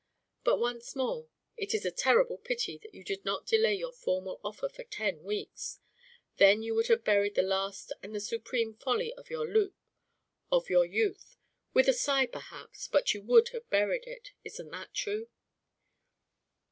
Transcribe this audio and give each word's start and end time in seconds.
But 0.43 0.57
once 0.57 0.95
more 0.95 1.27
it 1.57 1.75
is 1.75 1.85
a 1.85 1.91
terrible 1.91 2.39
pity 2.39 2.75
that 2.79 2.91
you 2.95 3.03
did 3.03 3.23
not 3.23 3.45
delay 3.45 3.75
your 3.75 3.91
formal 3.93 4.39
offer 4.43 4.67
for 4.67 4.83
ten 4.83 5.21
weeks. 5.21 5.79
Then 6.37 6.63
you 6.63 6.73
would 6.73 6.87
have 6.87 7.03
buried 7.03 7.35
the 7.35 7.43
last 7.43 7.93
and 8.01 8.15
the 8.15 8.19
supreme 8.19 8.73
folly 8.73 9.13
of 9.13 9.29
your 9.29 10.85
youth 10.87 11.37
with 11.75 11.87
a 11.87 11.93
sigh 11.93 12.25
perhaps, 12.25 12.87
but 12.87 13.13
you 13.13 13.21
would 13.21 13.49
have 13.49 13.69
buried 13.69 14.05
it. 14.07 14.31
Isn't 14.43 14.71
that 14.71 14.91
true?" 14.91 15.29